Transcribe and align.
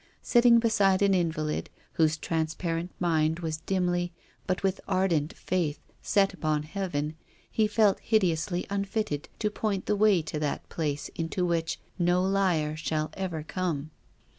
Sit 0.23 0.41
ting 0.41 0.57
beside 0.57 1.03
an 1.03 1.13
invalid, 1.13 1.69
whose 1.93 2.17
transparent 2.17 2.89
mind 2.99 3.41
was 3.41 3.57
dimly, 3.57 4.11
but 4.47 4.63
with 4.63 4.81
ardent 4.87 5.37
faith, 5.37 5.79
set 6.01 6.33
on 6.43 6.63
Heaven, 6.63 7.15
he 7.51 7.65
f( 7.65 7.77
It 7.77 7.99
hideously 8.01 8.65
unfitted 8.71 9.29
to 9.37 9.51
point 9.51 9.85
the 9.85 9.95
way 9.95 10.23
to 10.23 10.39
that 10.39 10.67
place 10.69 11.09
into 11.13 11.45
which 11.45 11.79
no 11.99 12.23
liar 12.23 12.75
shall 12.75 13.11
ever 13.13 13.45
Lonie. 13.55 13.89